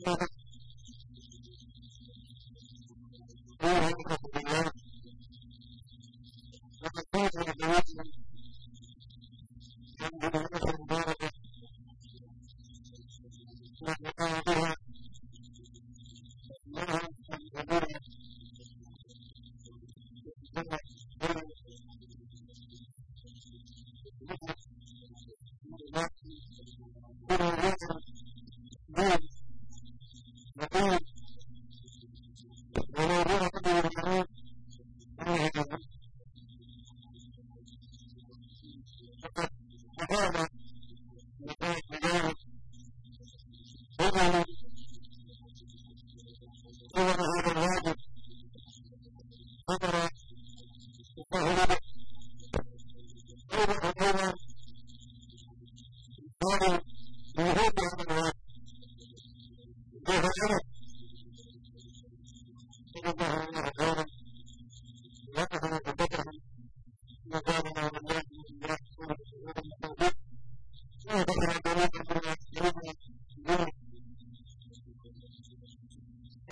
[0.00, 0.33] Yeah.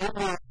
[0.03, 0.42] every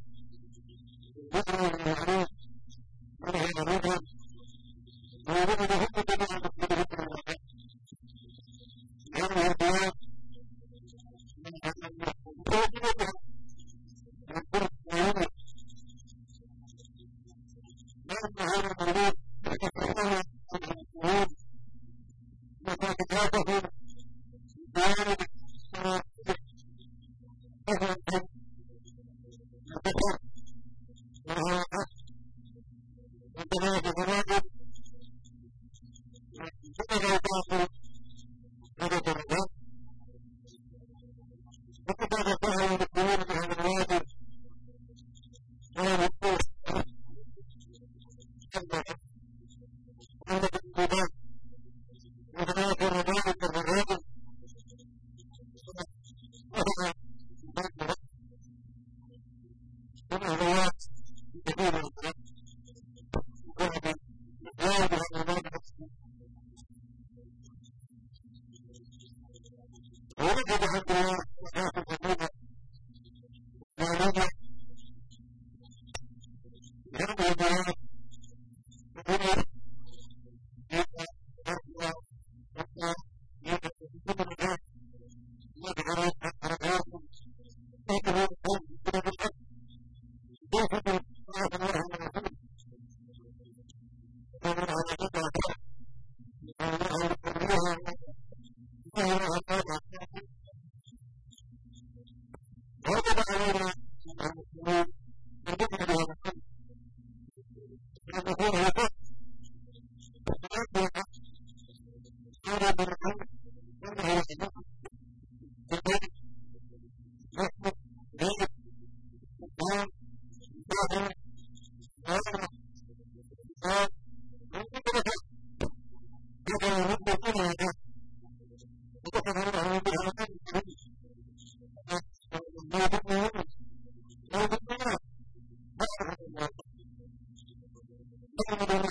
[138.49, 138.82] Thank you.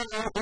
[0.00, 0.39] Hallelujah.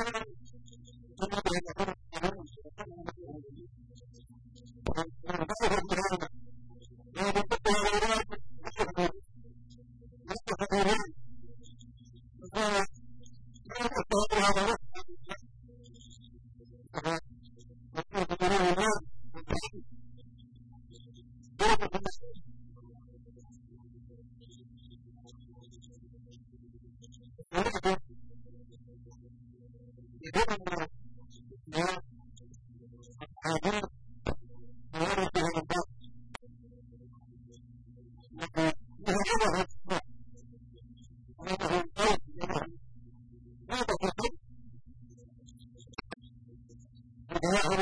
[47.48, 47.77] Wow.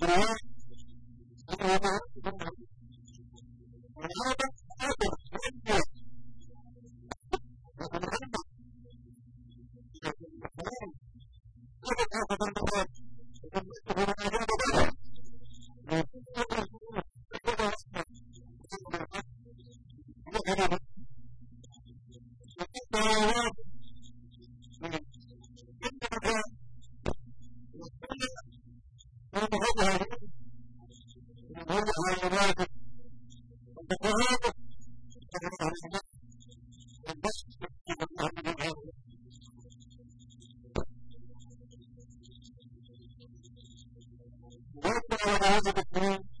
[0.00, 0.33] Lord
[44.74, 46.33] What the hell is it between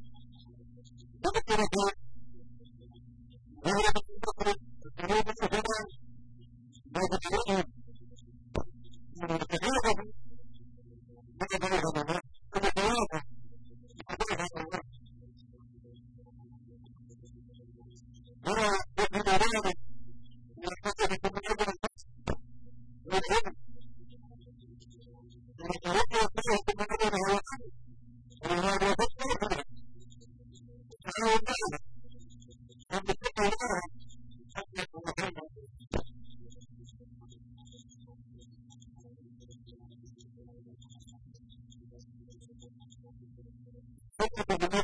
[44.18, 44.83] Thank you.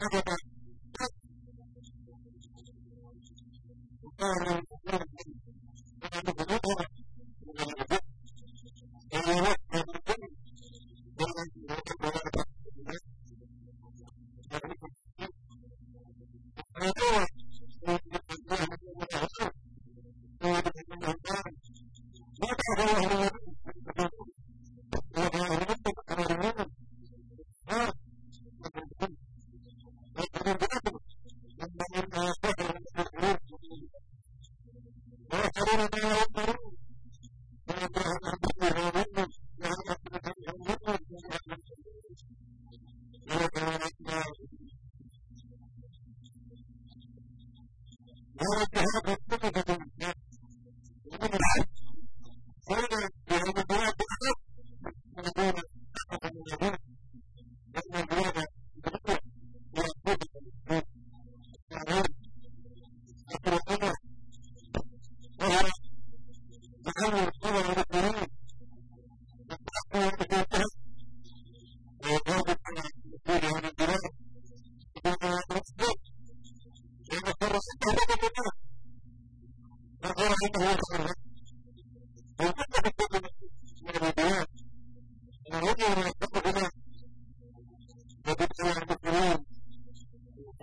[0.00, 0.36] Bye-bye.
[48.36, 48.58] どう
[49.98, 50.15] やっ。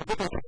[0.05, 0.42] Thank you.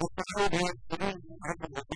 [0.00, 1.93] Bu kadar bir şey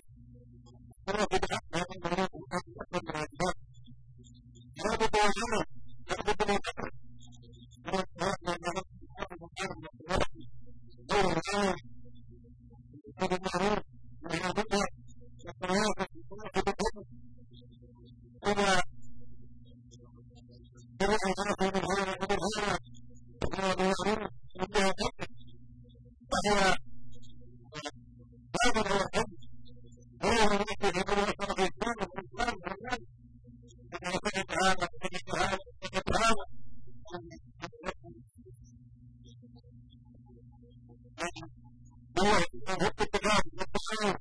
[42.55, 43.43] Look at the God.
[43.53, 44.19] Look at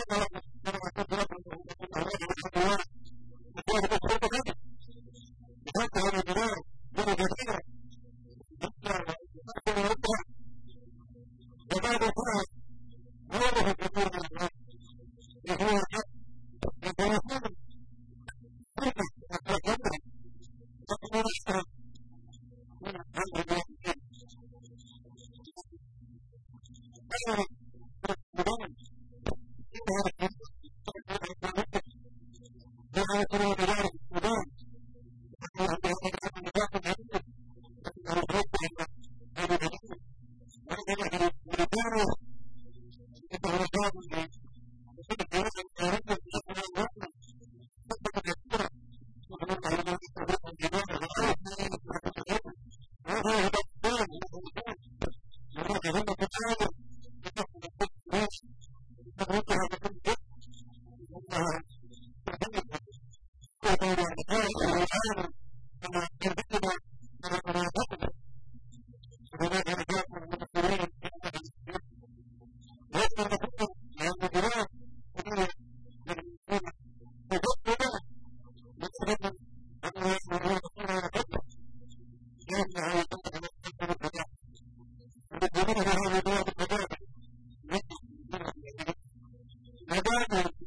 [90.11, 90.60] you.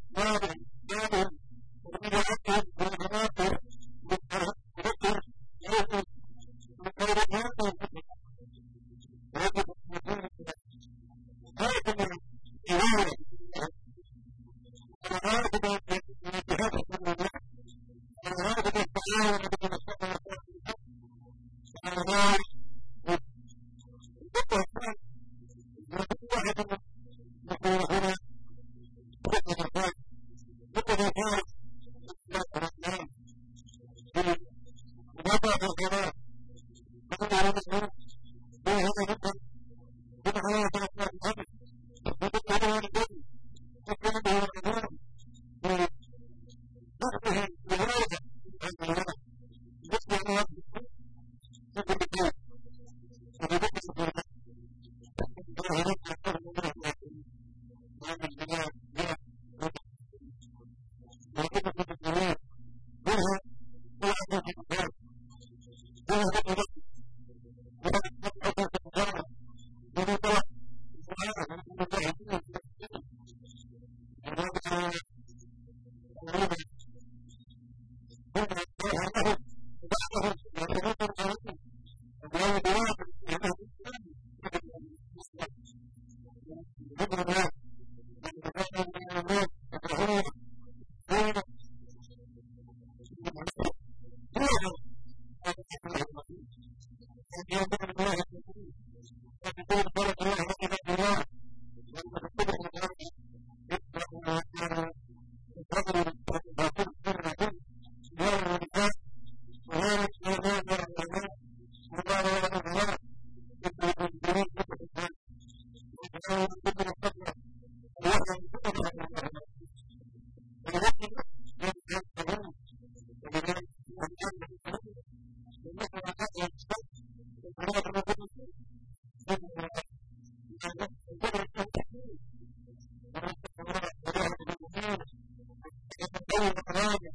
[135.96, 137.12] Я никогда не направлен.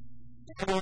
[0.48, 0.82] Я его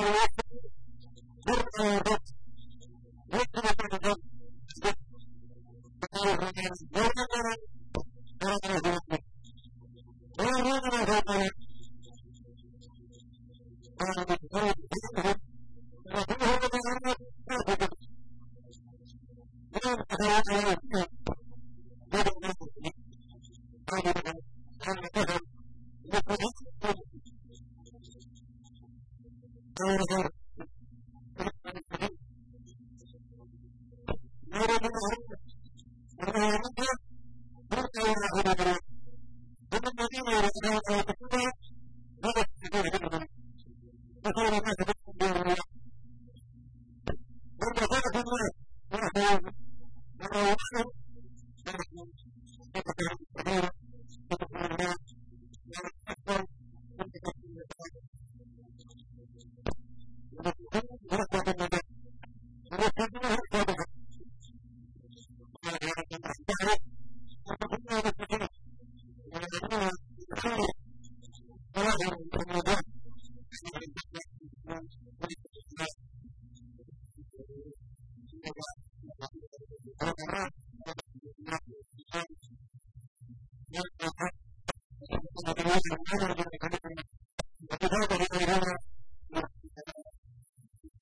[0.00, 0.40] الوقت
[1.46, 2.09] قرآن